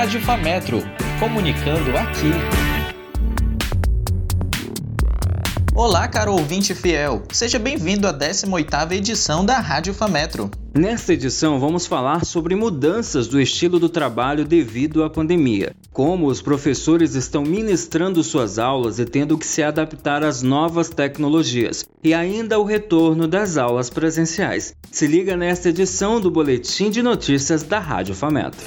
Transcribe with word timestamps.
Rádio 0.00 0.22
Fametro, 0.22 0.82
comunicando 1.18 1.94
aqui. 1.94 2.30
Olá, 5.74 6.08
caro 6.08 6.32
ouvinte 6.32 6.74
fiel. 6.74 7.22
Seja 7.30 7.58
bem-vindo 7.58 8.08
à 8.08 8.14
18ª 8.14 8.92
edição 8.92 9.44
da 9.44 9.58
Rádio 9.58 9.92
Fametro. 9.92 10.50
Nesta 10.74 11.12
edição, 11.12 11.60
vamos 11.60 11.86
falar 11.86 12.24
sobre 12.24 12.54
mudanças 12.56 13.28
do 13.28 13.38
estilo 13.38 13.78
do 13.78 13.90
trabalho 13.90 14.46
devido 14.46 15.04
à 15.04 15.10
pandemia. 15.10 15.76
Como 15.92 16.28
os 16.28 16.40
professores 16.40 17.14
estão 17.14 17.42
ministrando 17.42 18.24
suas 18.24 18.58
aulas 18.58 18.98
e 18.98 19.04
tendo 19.04 19.36
que 19.36 19.46
se 19.46 19.62
adaptar 19.62 20.24
às 20.24 20.40
novas 20.40 20.88
tecnologias. 20.88 21.84
E 22.02 22.14
ainda 22.14 22.58
o 22.58 22.64
retorno 22.64 23.28
das 23.28 23.58
aulas 23.58 23.90
presenciais. 23.90 24.74
Se 24.90 25.06
liga 25.06 25.36
nesta 25.36 25.68
edição 25.68 26.18
do 26.18 26.30
Boletim 26.30 26.88
de 26.88 27.02
Notícias 27.02 27.62
da 27.62 27.78
Rádio 27.78 28.14
Fametro. 28.14 28.64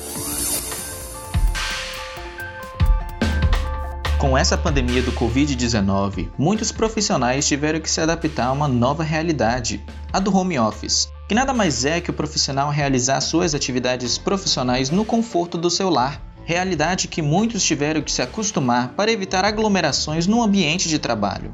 Com 4.23 4.37
essa 4.37 4.57
pandemia 4.57 5.01
do 5.01 5.11
Covid-19, 5.11 6.29
muitos 6.37 6.71
profissionais 6.71 7.45
tiveram 7.45 7.81
que 7.81 7.91
se 7.91 7.99
adaptar 7.99 8.45
a 8.45 8.51
uma 8.53 8.69
nova 8.69 9.03
realidade, 9.03 9.83
a 10.13 10.17
do 10.17 10.33
home 10.33 10.57
office 10.57 11.11
que 11.27 11.35
nada 11.35 11.53
mais 11.53 11.83
é 11.83 11.99
que 11.99 12.09
o 12.09 12.13
profissional 12.13 12.69
realizar 12.69 13.19
suas 13.19 13.53
atividades 13.53 14.17
profissionais 14.17 14.89
no 14.89 15.03
conforto 15.03 15.57
do 15.57 15.69
seu 15.69 15.89
lar, 15.89 16.21
realidade 16.45 17.09
que 17.09 17.21
muitos 17.21 17.61
tiveram 17.63 18.01
que 18.01 18.13
se 18.13 18.21
acostumar 18.21 18.93
para 18.93 19.11
evitar 19.11 19.43
aglomerações 19.43 20.25
no 20.25 20.41
ambiente 20.41 20.87
de 20.87 20.99
trabalho. 20.99 21.51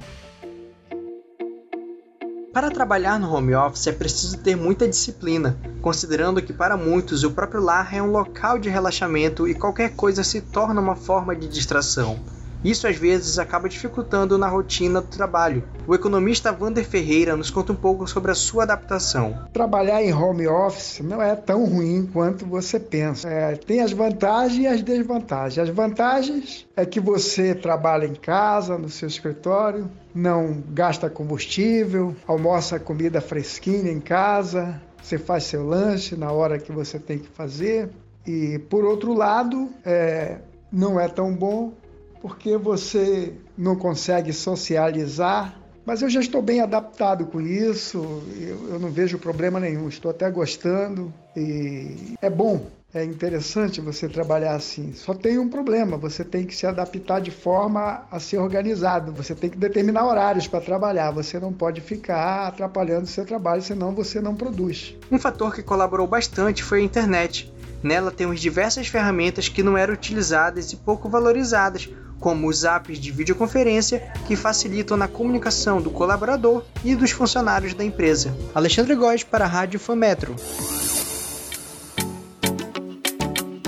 Para 2.54 2.70
trabalhar 2.70 3.20
no 3.20 3.34
home 3.34 3.56
office 3.56 3.88
é 3.88 3.92
preciso 3.92 4.38
ter 4.38 4.56
muita 4.56 4.88
disciplina, 4.88 5.58
considerando 5.82 6.40
que 6.40 6.54
para 6.54 6.78
muitos 6.78 7.24
o 7.24 7.32
próprio 7.32 7.64
lar 7.64 7.96
é 7.96 8.02
um 8.02 8.12
local 8.12 8.60
de 8.60 8.70
relaxamento 8.70 9.48
e 9.48 9.56
qualquer 9.56 9.96
coisa 9.96 10.24
se 10.24 10.40
torna 10.40 10.80
uma 10.80 10.96
forma 10.96 11.36
de 11.36 11.48
distração. 11.48 12.20
Isso 12.64 12.88
às 12.88 12.98
vezes 12.98 13.40
acaba 13.40 13.70
dificultando 13.70 14.38
na 14.38 14.48
rotina 14.48 15.00
do 15.00 15.08
trabalho. 15.08 15.64
O 15.88 15.96
economista 15.96 16.52
Vander 16.52 16.86
Ferreira 16.86 17.36
nos 17.36 17.50
conta 17.50 17.72
um 17.72 17.76
pouco 17.76 18.06
sobre 18.06 18.32
a 18.32 18.36
sua 18.36 18.64
adaptação. 18.64 19.48
Trabalhar 19.54 20.04
em 20.04 20.14
home 20.14 20.48
office 20.48 21.00
não 21.00 21.22
é 21.22 21.36
tão 21.36 21.66
ruim 21.66 22.10
quanto 22.12 22.46
você 22.46 22.80
pensa. 22.80 23.30
É, 23.30 23.56
tem 23.56 23.82
as 23.82 23.94
vantagens 23.94 24.60
e 24.60 24.68
as 24.68 24.82
desvantagens. 24.82 25.70
As 25.70 25.74
vantagens 25.74 26.68
é 26.76 26.86
que 26.86 27.00
você 27.00 27.56
trabalha 27.56 28.06
em 28.06 28.16
casa, 28.16 28.78
no 28.78 28.90
seu 28.90 29.08
escritório, 29.08 29.90
não 30.14 30.62
gasta 30.70 31.10
combustível, 31.10 32.16
almoça 32.28 32.80
comida 32.80 33.22
fresquinha 33.22 33.92
em 33.92 34.00
casa, 34.00 34.82
você 35.02 35.18
faz 35.18 35.46
seu 35.46 35.66
lanche 35.66 36.16
na 36.16 36.32
hora 36.32 36.60
que 36.60 36.72
você 36.72 37.00
tem 37.00 37.20
que 37.20 37.30
fazer. 37.30 37.90
E 38.28 38.60
por 38.70 38.84
outro 38.84 39.14
lado, 39.14 39.70
é, 39.86 40.40
não 40.72 41.00
é 41.00 41.08
tão 41.08 41.34
bom 41.34 41.74
porque 42.22 42.58
você 42.58 43.34
não 43.58 43.76
consegue 43.76 44.34
socializar. 44.34 45.58
Mas 45.86 46.02
eu 46.02 46.10
já 46.10 46.20
estou 46.20 46.42
bem 46.42 46.62
adaptado 46.62 47.26
com 47.26 47.42
isso, 47.42 48.22
eu, 48.40 48.74
eu 48.74 48.80
não 48.80 48.92
vejo 48.92 49.18
problema 49.18 49.60
nenhum, 49.60 49.88
estou 49.88 50.12
até 50.12 50.30
gostando 50.30 51.12
e 51.36 52.14
é 52.22 52.30
bom 52.30 52.68
é 52.92 53.04
interessante 53.04 53.80
você 53.80 54.10
trabalhar 54.10 54.56
assim. 54.56 54.94
Só 54.94 55.14
tem 55.14 55.38
um 55.38 55.48
problema: 55.48 55.96
você 55.96 56.24
tem 56.24 56.46
que 56.46 56.56
se 56.56 56.66
adaptar 56.66 57.22
de 57.22 57.30
forma 57.30 58.04
a 58.10 58.20
ser 58.20 58.38
organizado. 58.38 59.12
Você 59.14 59.36
tem 59.36 59.50
que 59.50 59.58
determinar 59.58 60.08
horários 60.08 60.48
para 60.48 60.60
trabalhar. 60.60 61.12
Você 61.12 61.40
não 61.40 61.54
pode 61.54 61.82
ficar 61.82 62.48
atrapalhando 62.48 63.04
o 63.04 63.08
seu 63.08 63.26
trabalho, 63.26 63.62
senão 63.62 63.94
você 63.94 64.20
não 64.20 64.36
produz. 64.36 64.96
Um 65.12 65.20
fator 65.20 65.54
que 65.54 65.62
colaborou 65.62 66.08
bastante 66.08 66.64
foi 66.64 66.80
a 66.80 66.84
internet. 66.84 67.54
Nela 67.84 68.12
temos 68.12 68.42
diversas 68.42 68.88
ferramentas 68.88 69.48
que 69.48 69.64
não 69.64 69.78
eram 69.78 69.94
utilizadas 69.94 70.74
e 70.74 70.76
pouco 70.76 71.08
valorizadas, 71.08 71.88
como 72.20 72.48
os 72.48 72.64
apps 72.64 73.00
de 73.00 73.12
videoconferência 73.12 74.12
que 74.28 74.36
facilitam 74.36 74.98
na 74.98 75.08
comunicação 75.08 75.82
do 75.82 75.90
colaborador 75.90 76.64
e 76.84 76.96
dos 76.96 77.12
funcionários 77.12 77.74
da 77.74 77.84
empresa. 77.84 78.36
Alexandre 78.54 78.96
Góes 78.96 79.24
para 79.24 79.46
a 79.46 79.48
Rádio 79.48 79.80
Fametro. 79.80 80.36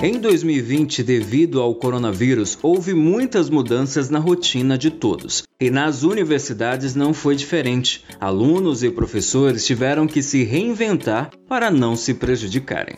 Em 0.04 0.20
2020, 0.20 1.04
devido 1.04 1.62
ao 1.62 1.76
coronavírus, 1.76 2.58
houve 2.64 2.92
muitas 2.92 3.52
mudanças 3.52 4.10
na 4.10 4.18
rotina 4.18 4.76
de 4.76 4.90
todos. 4.90 5.44
E 5.60 5.70
nas 5.70 6.02
universidades 6.02 6.96
não 6.96 7.14
foi 7.14 7.36
diferente. 7.36 8.04
Alunos 8.20 8.82
e 8.82 8.90
professores 8.90 9.64
tiveram 9.64 10.08
que 10.08 10.24
se 10.24 10.44
reinventar 10.44 11.30
para 11.48 11.70
não 11.70 11.96
se 11.96 12.16
prejudicarem. 12.16 12.96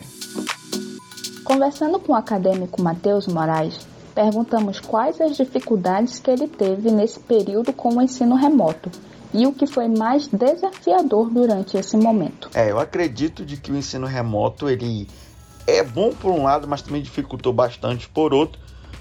Conversando 1.44 1.98
com 1.98 2.12
o 2.12 2.16
acadêmico 2.16 2.80
Matheus 2.80 3.26
Moraes, 3.26 3.86
perguntamos 4.14 4.80
quais 4.80 5.20
as 5.20 5.36
dificuldades 5.36 6.20
que 6.20 6.30
ele 6.30 6.46
teve 6.46 6.90
nesse 6.90 7.18
período 7.18 7.72
com 7.72 7.96
o 7.96 8.02
ensino 8.02 8.36
remoto 8.36 8.90
e 9.32 9.46
o 9.46 9.52
que 9.52 9.66
foi 9.66 9.88
mais 9.88 10.28
desafiador 10.28 11.28
durante 11.28 11.76
esse 11.76 11.96
momento. 11.96 12.48
É, 12.54 12.70
eu 12.70 12.78
acredito 12.78 13.44
de 13.44 13.56
que 13.56 13.72
o 13.72 13.76
ensino 13.76 14.06
remoto 14.06 14.68
ele 14.68 15.08
é 15.66 15.82
bom 15.82 16.10
por 16.10 16.30
um 16.30 16.44
lado, 16.44 16.68
mas 16.68 16.82
também 16.82 17.02
dificultou 17.02 17.52
bastante 17.52 18.08
por 18.08 18.32
outro, 18.32 18.60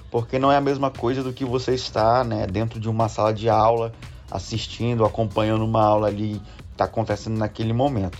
porque 0.09 0.39
não 0.39 0.51
é 0.51 0.57
a 0.57 0.61
mesma 0.61 0.89
coisa 0.89 1.21
do 1.21 1.31
que 1.31 1.45
você 1.45 1.75
estar 1.75 2.25
né, 2.25 2.47
dentro 2.47 2.79
de 2.79 2.89
uma 2.89 3.07
sala 3.07 3.31
de 3.33 3.47
aula, 3.47 3.93
assistindo, 4.31 5.05
acompanhando 5.05 5.63
uma 5.63 5.83
aula 5.83 6.07
ali 6.07 6.41
que 6.67 6.71
está 6.71 6.85
acontecendo 6.85 7.37
naquele 7.37 7.73
momento. 7.73 8.17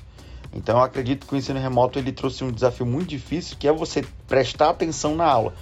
Então 0.54 0.78
eu 0.78 0.84
acredito 0.84 1.25
que 1.25 1.34
o 1.34 1.38
ensino 1.38 1.60
remoto 1.60 1.98
ele 1.98 2.12
trouxe 2.12 2.44
um 2.44 2.52
desafio 2.52 2.86
muito 2.86 3.10
difícil, 3.10 3.58
que 3.58 3.68
é 3.68 3.74
você 3.74 4.06
prestar 4.28 4.70
atenção 4.70 5.16
na 5.16 5.25
aula. 5.25 5.56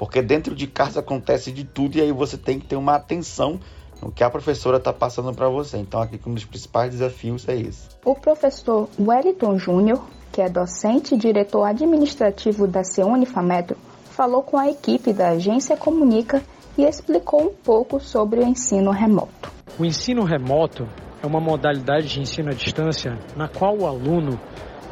Porque 0.00 0.22
dentro 0.22 0.54
de 0.54 0.66
casa 0.66 1.00
acontece 1.00 1.52
de 1.52 1.62
tudo 1.62 1.98
e 1.98 2.00
aí 2.00 2.10
você 2.10 2.38
tem 2.38 2.58
que 2.58 2.66
ter 2.66 2.74
uma 2.74 2.94
atenção 2.94 3.60
no 4.00 4.10
que 4.10 4.24
a 4.24 4.30
professora 4.30 4.78
está 4.78 4.94
passando 4.94 5.30
para 5.34 5.46
você. 5.50 5.76
Então, 5.76 6.00
aqui 6.00 6.18
um 6.26 6.32
dos 6.32 6.46
principais 6.46 6.92
desafios 6.92 7.46
é 7.46 7.54
esse. 7.54 7.90
O 8.02 8.14
professor 8.14 8.88
Wellington 8.98 9.58
Júnior, 9.58 10.02
que 10.32 10.40
é 10.40 10.48
docente 10.48 11.14
e 11.14 11.18
diretor 11.18 11.64
administrativo 11.64 12.66
da 12.66 12.82
Ceunifametro, 12.82 13.76
falou 14.04 14.42
com 14.42 14.56
a 14.56 14.70
equipe 14.70 15.12
da 15.12 15.32
agência 15.32 15.76
Comunica 15.76 16.42
e 16.78 16.84
explicou 16.84 17.42
um 17.42 17.54
pouco 17.54 18.00
sobre 18.00 18.40
o 18.40 18.46
ensino 18.46 18.92
remoto. 18.92 19.52
O 19.78 19.84
ensino 19.84 20.24
remoto 20.24 20.88
é 21.22 21.26
uma 21.26 21.42
modalidade 21.42 22.08
de 22.08 22.20
ensino 22.20 22.48
à 22.48 22.54
distância 22.54 23.18
na 23.36 23.48
qual 23.48 23.76
o 23.76 23.86
aluno 23.86 24.40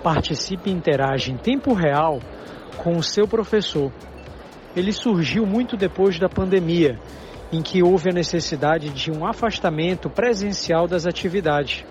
participa 0.02 0.68
e 0.68 0.72
interage 0.72 1.32
em 1.32 1.38
tempo 1.38 1.72
real 1.72 2.20
com 2.76 2.98
o 2.98 3.02
seu 3.02 3.26
professor 3.26 3.90
ele 4.76 4.92
surgiu 4.92 5.46
muito 5.46 5.76
depois 5.76 6.18
da 6.18 6.28
pandemia, 6.28 6.98
em 7.52 7.62
que 7.62 7.82
houve 7.82 8.10
a 8.10 8.14
necessidade 8.14 8.90
de 8.90 9.10
um 9.10 9.26
afastamento 9.26 10.10
presencial 10.10 10.86
das 10.86 11.06
atividades. 11.06 11.84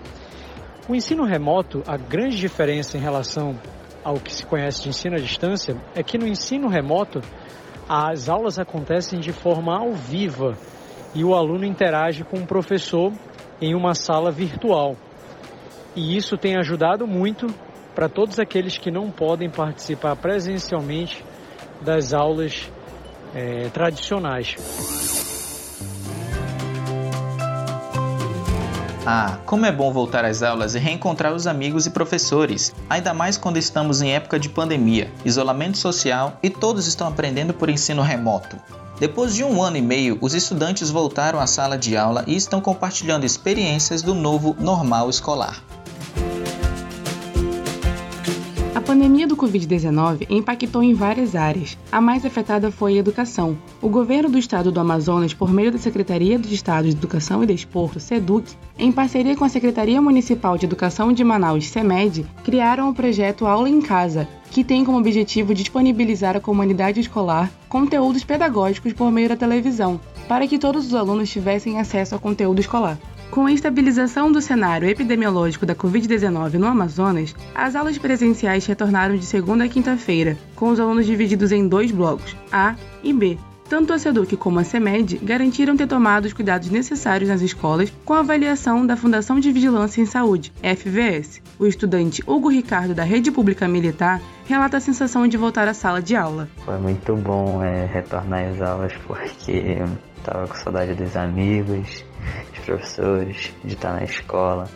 O 0.88 0.94
ensino 0.94 1.24
remoto, 1.24 1.82
a 1.86 1.96
grande 1.96 2.36
diferença 2.36 2.96
em 2.96 3.00
relação 3.00 3.58
ao 4.04 4.14
que 4.14 4.32
se 4.32 4.46
conhece 4.46 4.82
de 4.82 4.88
ensino 4.88 5.16
à 5.16 5.18
distância 5.18 5.76
é 5.94 6.02
que 6.02 6.16
no 6.16 6.26
ensino 6.26 6.68
remoto 6.68 7.20
as 7.88 8.28
aulas 8.28 8.58
acontecem 8.58 9.18
de 9.18 9.32
forma 9.32 9.76
ao 9.76 9.92
viva 9.92 10.56
e 11.14 11.24
o 11.24 11.34
aluno 11.34 11.64
interage 11.64 12.22
com 12.24 12.38
o 12.38 12.46
professor 12.46 13.12
em 13.60 13.74
uma 13.74 13.94
sala 13.94 14.30
virtual. 14.30 14.96
E 15.96 16.16
isso 16.16 16.36
tem 16.36 16.56
ajudado 16.56 17.06
muito 17.06 17.46
para 17.94 18.08
todos 18.08 18.38
aqueles 18.38 18.78
que 18.78 18.90
não 18.90 19.10
podem 19.10 19.50
participar 19.50 20.14
presencialmente 20.16 21.24
das 21.80 22.12
aulas 22.12 22.70
é, 23.34 23.68
tradicionais. 23.72 24.56
Ah, 29.10 29.38
como 29.46 29.64
é 29.64 29.72
bom 29.72 29.90
voltar 29.90 30.24
às 30.26 30.42
aulas 30.42 30.74
e 30.74 30.78
reencontrar 30.78 31.32
os 31.32 31.46
amigos 31.46 31.86
e 31.86 31.90
professores, 31.90 32.74
ainda 32.90 33.14
mais 33.14 33.38
quando 33.38 33.56
estamos 33.56 34.02
em 34.02 34.12
época 34.12 34.38
de 34.38 34.50
pandemia, 34.50 35.10
isolamento 35.24 35.78
social 35.78 36.38
e 36.42 36.50
todos 36.50 36.86
estão 36.86 37.08
aprendendo 37.08 37.54
por 37.54 37.70
ensino 37.70 38.02
remoto. 38.02 38.58
Depois 39.00 39.34
de 39.34 39.42
um 39.42 39.62
ano 39.62 39.78
e 39.78 39.82
meio, 39.82 40.18
os 40.20 40.34
estudantes 40.34 40.90
voltaram 40.90 41.40
à 41.40 41.46
sala 41.46 41.78
de 41.78 41.96
aula 41.96 42.22
e 42.26 42.36
estão 42.36 42.60
compartilhando 42.60 43.24
experiências 43.24 44.02
do 44.02 44.14
novo 44.14 44.54
normal 44.60 45.08
escolar. 45.08 45.62
Pandemia 48.88 49.26
do 49.26 49.36
Covid-19 49.36 50.26
impactou 50.30 50.82
em 50.82 50.94
várias 50.94 51.36
áreas. 51.36 51.76
A 51.92 52.00
mais 52.00 52.24
afetada 52.24 52.70
foi 52.70 52.94
a 52.94 53.00
educação. 53.00 53.58
O 53.82 53.88
governo 53.90 54.30
do 54.30 54.38
estado 54.38 54.72
do 54.72 54.80
Amazonas, 54.80 55.34
por 55.34 55.52
meio 55.52 55.70
da 55.70 55.76
Secretaria 55.76 56.38
de 56.38 56.54
Estado 56.54 56.84
de 56.88 56.96
Educação 56.96 57.44
e 57.44 57.46
Desporto, 57.46 58.00
SEDUC, 58.00 58.50
em 58.78 58.90
parceria 58.90 59.36
com 59.36 59.44
a 59.44 59.48
Secretaria 59.50 60.00
Municipal 60.00 60.56
de 60.56 60.64
Educação 60.64 61.12
de 61.12 61.22
Manaus, 61.22 61.66
SEMED, 61.66 62.24
criaram 62.42 62.88
o 62.88 62.94
projeto 62.94 63.46
Aula 63.46 63.68
em 63.68 63.82
Casa, 63.82 64.26
que 64.50 64.64
tem 64.64 64.86
como 64.86 64.96
objetivo 64.96 65.52
disponibilizar 65.52 66.34
à 66.34 66.40
comunidade 66.40 66.98
escolar 66.98 67.50
conteúdos 67.68 68.24
pedagógicos 68.24 68.94
por 68.94 69.10
meio 69.10 69.28
da 69.28 69.36
televisão, 69.36 70.00
para 70.26 70.46
que 70.46 70.58
todos 70.58 70.86
os 70.86 70.94
alunos 70.94 71.28
tivessem 71.28 71.78
acesso 71.78 72.14
ao 72.14 72.20
conteúdo 72.22 72.58
escolar. 72.58 72.98
Com 73.30 73.44
a 73.44 73.52
estabilização 73.52 74.32
do 74.32 74.40
cenário 74.40 74.88
epidemiológico 74.88 75.66
da 75.66 75.74
Covid-19 75.74 76.54
no 76.54 76.66
Amazonas, 76.66 77.34
as 77.54 77.76
aulas 77.76 77.98
presenciais 77.98 78.64
retornaram 78.64 79.16
de 79.16 79.24
segunda 79.26 79.64
a 79.64 79.68
quinta-feira, 79.68 80.36
com 80.56 80.70
os 80.70 80.80
alunos 80.80 81.04
divididos 81.04 81.52
em 81.52 81.68
dois 81.68 81.90
blocos, 81.90 82.34
A 82.50 82.74
e 83.02 83.12
B. 83.12 83.38
Tanto 83.68 83.92
a 83.92 83.98
SEDUC 83.98 84.34
como 84.38 84.58
a 84.58 84.64
CEMED 84.64 85.18
garantiram 85.18 85.76
ter 85.76 85.86
tomado 85.86 86.24
os 86.24 86.32
cuidados 86.32 86.70
necessários 86.70 87.28
nas 87.28 87.42
escolas 87.42 87.92
com 88.02 88.14
a 88.14 88.20
avaliação 88.20 88.86
da 88.86 88.96
Fundação 88.96 89.38
de 89.38 89.52
Vigilância 89.52 90.00
em 90.00 90.06
Saúde, 90.06 90.50
FVS. 90.62 91.42
O 91.58 91.66
estudante 91.66 92.22
Hugo 92.26 92.48
Ricardo, 92.48 92.94
da 92.94 93.04
Rede 93.04 93.30
Pública 93.30 93.68
Militar, 93.68 94.22
relata 94.46 94.78
a 94.78 94.80
sensação 94.80 95.28
de 95.28 95.36
voltar 95.36 95.68
à 95.68 95.74
sala 95.74 96.00
de 96.00 96.16
aula. 96.16 96.48
Foi 96.64 96.78
muito 96.78 97.14
bom 97.14 97.62
é, 97.62 97.84
retornar 97.84 98.48
às 98.48 98.62
aulas 98.62 98.94
porque 99.06 99.82
estava 100.16 100.48
com 100.48 100.54
saudade 100.54 100.94
dos 100.94 101.14
amigos, 101.14 102.04
professores, 102.68 103.54
de 103.64 103.74
estar 103.74 103.94
na 103.94 104.04
escola, 104.04 104.68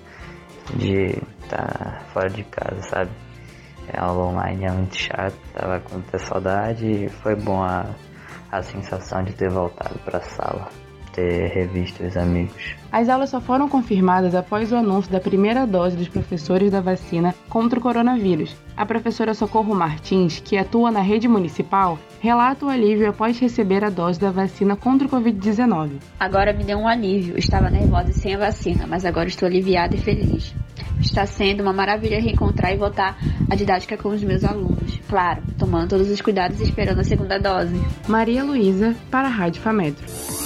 de 0.75 1.19
estar 1.43 2.07
fora 2.13 2.31
de 2.31 2.43
casa, 2.45 2.81
sabe? 2.83 3.11
A 3.89 3.97
é, 3.97 4.01
aula 4.01 4.29
online 4.29 4.65
é 4.65 4.73
muito 4.73 4.97
chato, 4.97 5.37
tava 5.53 5.81
com 5.81 5.95
muita 5.95 6.19
saudade 6.19 6.87
e 6.87 7.09
foi 7.09 7.37
bom 7.37 7.63
a, 7.63 7.95
a 8.51 8.63
sensação 8.63 9.23
de 9.23 9.35
ter 9.35 9.51
voltado 9.51 9.99
para 10.01 10.19
a 10.19 10.23
sala 10.23 10.69
ter 11.13 11.49
revisto 11.49 12.05
os 12.05 12.17
amigos. 12.17 12.75
As 12.91 13.09
aulas 13.09 13.31
só 13.31 13.41
foram 13.41 13.69
confirmadas 13.69 14.35
após 14.35 14.73
o 14.73 14.77
anúncio 14.77 15.11
da 15.11 15.21
primeira 15.21 15.67
dose 15.67 15.97
dos 15.97 16.09
professores 16.09 16.71
da 16.71 16.81
vacina 16.81 17.35
contra 17.49 17.79
o 17.79 17.83
coronavírus. 17.83 18.55
A 18.77 18.85
professora 18.85 19.35
Socorro 19.35 19.75
Martins, 19.75 20.41
que 20.41 20.57
atua 20.57 20.91
na 20.91 21.01
rede 21.01 21.29
municipal, 21.29 21.99
relata 22.21 22.67
o 22.67 22.69
alívio 22.69 23.09
após 23.09 23.39
receber 23.39 23.85
a 23.85 23.91
dose 23.91 24.19
da 24.19 24.31
vacina 24.31 24.77
contra 24.77 25.07
o 25.07 25.11
Covid-19. 25.11 25.93
Agora 26.19 26.53
me 26.53 26.65
deu 26.65 26.79
um 26.79 26.89
alívio. 26.89 27.39
Estava 27.39 27.71
nervosa 27.71 28.11
e 28.11 28.15
sem 28.15 28.35
a 28.35 28.39
vacina, 28.39 28.87
mas 28.87 29.05
agora 29.05 29.29
estou 29.29 29.47
aliviada 29.47 29.95
e 29.95 29.99
feliz. 29.99 30.55
Está 31.01 31.27
sendo 31.27 31.63
uma 31.63 31.73
maravilha 31.73 32.21
reencontrar 32.21 32.73
e 32.73 32.77
voltar 32.77 33.19
à 33.51 33.55
didática 33.55 33.97
com 33.97 34.11
os 34.11 34.23
meus 34.23 34.45
alunos. 34.45 35.01
Claro, 35.09 35.43
tomando 35.59 35.89
todos 35.89 36.09
os 36.09 36.21
cuidados 36.21 36.61
e 36.61 36.65
esperando 36.65 37.01
a 37.01 37.05
segunda 37.05 37.39
dose. 37.39 37.75
Maria 38.09 38.45
Luísa, 38.45 38.95
para 39.11 39.29
a 39.29 39.31
Rádio 39.31 39.61
Fametro. 39.61 40.42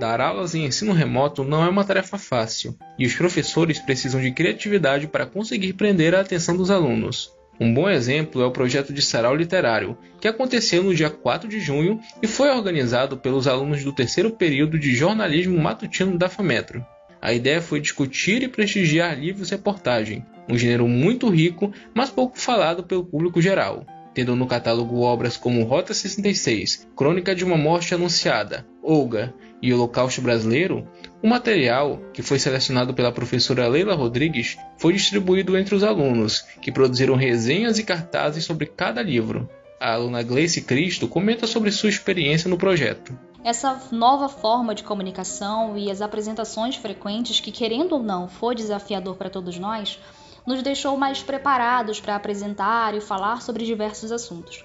Dar 0.00 0.18
aulas 0.18 0.54
em 0.54 0.64
ensino 0.64 0.94
remoto 0.94 1.44
não 1.44 1.62
é 1.62 1.68
uma 1.68 1.84
tarefa 1.84 2.16
fácil, 2.16 2.74
e 2.98 3.04
os 3.04 3.14
professores 3.14 3.78
precisam 3.78 4.18
de 4.18 4.32
criatividade 4.32 5.06
para 5.06 5.26
conseguir 5.26 5.74
prender 5.74 6.14
a 6.14 6.22
atenção 6.22 6.56
dos 6.56 6.70
alunos. 6.70 7.30
Um 7.60 7.74
bom 7.74 7.86
exemplo 7.86 8.40
é 8.40 8.46
o 8.46 8.50
projeto 8.50 8.94
de 8.94 9.02
sarau 9.02 9.36
literário, 9.36 9.98
que 10.18 10.26
aconteceu 10.26 10.82
no 10.82 10.94
dia 10.94 11.10
4 11.10 11.46
de 11.46 11.60
junho 11.60 12.00
e 12.22 12.26
foi 12.26 12.48
organizado 12.48 13.18
pelos 13.18 13.46
alunos 13.46 13.84
do 13.84 13.92
terceiro 13.92 14.30
período 14.30 14.78
de 14.78 14.94
jornalismo 14.94 15.60
matutino 15.60 16.16
da 16.16 16.30
FAMetro. 16.30 16.82
A 17.20 17.34
ideia 17.34 17.60
foi 17.60 17.78
discutir 17.78 18.42
e 18.42 18.48
prestigiar 18.48 19.20
livros 19.20 19.50
reportagem, 19.50 20.24
um 20.48 20.56
gênero 20.56 20.88
muito 20.88 21.28
rico, 21.28 21.74
mas 21.92 22.08
pouco 22.08 22.40
falado 22.40 22.82
pelo 22.82 23.04
público 23.04 23.42
geral 23.42 23.84
tendo 24.14 24.34
no 24.36 24.46
catálogo 24.46 25.00
obras 25.00 25.36
como 25.36 25.64
Rota 25.64 25.94
66, 25.94 26.88
Crônica 26.96 27.34
de 27.34 27.44
uma 27.44 27.56
Morte 27.56 27.94
Anunciada, 27.94 28.66
Olga 28.82 29.34
e 29.62 29.72
Holocausto 29.72 30.22
Brasileiro, 30.22 30.86
o 31.22 31.28
material, 31.28 32.00
que 32.12 32.22
foi 32.22 32.38
selecionado 32.38 32.94
pela 32.94 33.12
professora 33.12 33.68
Leila 33.68 33.94
Rodrigues, 33.94 34.56
foi 34.78 34.94
distribuído 34.94 35.56
entre 35.56 35.74
os 35.74 35.84
alunos, 35.84 36.42
que 36.62 36.72
produziram 36.72 37.14
resenhas 37.14 37.78
e 37.78 37.84
cartazes 37.84 38.44
sobre 38.44 38.66
cada 38.66 39.02
livro. 39.02 39.48
A 39.78 39.94
aluna 39.94 40.22
Gleice 40.22 40.62
Cristo 40.62 41.08
comenta 41.08 41.46
sobre 41.46 41.70
sua 41.70 41.88
experiência 41.88 42.50
no 42.50 42.58
projeto. 42.58 43.18
Essa 43.42 43.80
nova 43.90 44.28
forma 44.28 44.74
de 44.74 44.82
comunicação 44.82 45.78
e 45.78 45.90
as 45.90 46.02
apresentações 46.02 46.76
frequentes, 46.76 47.40
que 47.40 47.50
querendo 47.50 47.92
ou 47.92 48.02
não 48.02 48.28
foi 48.28 48.54
desafiador 48.54 49.16
para 49.16 49.30
todos 49.30 49.58
nós, 49.58 49.98
nos 50.46 50.62
deixou 50.62 50.96
mais 50.96 51.22
preparados 51.22 52.00
para 52.00 52.16
apresentar 52.16 52.94
e 52.94 53.00
falar 53.00 53.42
sobre 53.42 53.64
diversos 53.64 54.12
assuntos. 54.12 54.64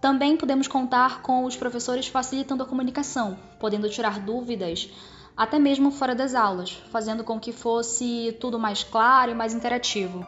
Também 0.00 0.36
podemos 0.36 0.66
contar 0.66 1.22
com 1.22 1.44
os 1.44 1.56
professores 1.56 2.08
facilitando 2.08 2.62
a 2.62 2.66
comunicação, 2.66 3.38
podendo 3.60 3.88
tirar 3.88 4.18
dúvidas 4.18 4.90
até 5.36 5.58
mesmo 5.58 5.90
fora 5.90 6.14
das 6.14 6.34
aulas, 6.34 6.76
fazendo 6.90 7.24
com 7.24 7.38
que 7.38 7.52
fosse 7.52 8.36
tudo 8.40 8.58
mais 8.58 8.82
claro 8.82 9.30
e 9.30 9.34
mais 9.34 9.54
interativo. 9.54 10.26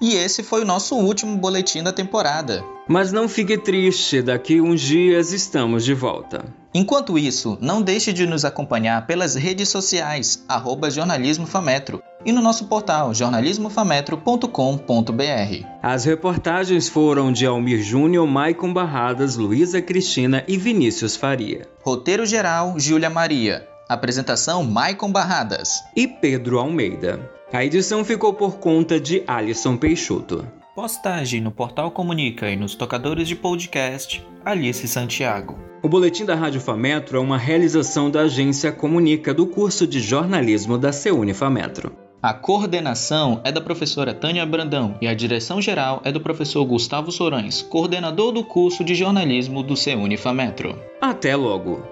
E 0.00 0.14
esse 0.14 0.42
foi 0.42 0.62
o 0.62 0.66
nosso 0.66 0.94
último 0.94 1.36
boletim 1.38 1.82
da 1.82 1.92
temporada. 1.92 2.62
Mas 2.86 3.10
não 3.10 3.28
fique 3.28 3.58
triste, 3.58 4.22
daqui 4.22 4.60
uns 4.60 4.80
dias 4.80 5.32
estamos 5.32 5.84
de 5.84 5.94
volta. 5.94 6.44
Enquanto 6.72 7.18
isso, 7.18 7.56
não 7.60 7.82
deixe 7.82 8.12
de 8.12 8.26
nos 8.26 8.44
acompanhar 8.44 9.06
pelas 9.06 9.34
redes 9.34 9.70
sociais, 9.70 10.44
arroba 10.46 10.90
jornalismofametro, 10.90 12.02
e 12.26 12.32
no 12.32 12.42
nosso 12.42 12.66
portal 12.66 13.14
jornalismofametro.com.br. 13.14 15.66
As 15.80 16.04
reportagens 16.04 16.88
foram 16.88 17.30
de 17.30 17.46
Almir 17.46 17.80
Júnior, 17.80 18.26
Maicon 18.26 18.72
Barradas, 18.72 19.36
Luísa 19.36 19.80
Cristina 19.80 20.42
e 20.48 20.58
Vinícius 20.58 21.14
Faria. 21.14 21.68
Roteiro 21.82 22.26
geral, 22.26 22.74
Júlia 22.78 23.08
Maria. 23.08 23.68
Apresentação, 23.88 24.64
Maicon 24.64 25.12
Barradas. 25.12 25.84
E 25.94 26.08
Pedro 26.08 26.58
Almeida. 26.58 27.30
A 27.52 27.64
edição 27.64 28.04
ficou 28.04 28.34
por 28.34 28.58
conta 28.58 28.98
de 28.98 29.22
Alisson 29.24 29.76
Peixoto. 29.76 30.44
Postagem 30.74 31.40
no 31.40 31.52
Portal 31.52 31.92
Comunica 31.92 32.50
e 32.50 32.56
nos 32.56 32.74
tocadores 32.74 33.28
de 33.28 33.36
podcast, 33.36 34.26
Alice 34.44 34.88
Santiago. 34.88 35.56
O 35.82 35.88
Boletim 35.88 36.24
da 36.24 36.34
Rádio 36.34 36.60
Fametro 36.60 37.16
é 37.16 37.20
uma 37.20 37.38
realização 37.38 38.10
da 38.10 38.22
agência 38.22 38.72
Comunica 38.72 39.32
do 39.32 39.46
curso 39.46 39.86
de 39.86 40.00
jornalismo 40.00 40.76
da 40.76 40.90
CEUNI 40.90 41.32
Fametro. 41.32 42.05
A 42.22 42.32
coordenação 42.32 43.40
é 43.44 43.52
da 43.52 43.60
professora 43.60 44.14
Tânia 44.14 44.44
Brandão 44.46 44.96
e 45.00 45.06
a 45.06 45.14
direção 45.14 45.60
geral 45.60 46.00
é 46.02 46.10
do 46.10 46.20
professor 46.20 46.64
Gustavo 46.64 47.12
Sorães, 47.12 47.62
coordenador 47.62 48.32
do 48.32 48.42
curso 48.42 48.82
de 48.82 48.94
jornalismo 48.94 49.62
do 49.62 49.76
CEUNI 49.76 50.16
Fametro. 50.16 50.78
Até 51.00 51.36
logo! 51.36 51.82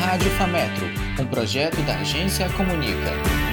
Rádio 0.00 0.30
Fametro, 0.38 0.86
um 1.20 1.26
projeto 1.26 1.82
da 1.82 1.96
agência 1.96 2.48
Comunica. 2.50 3.43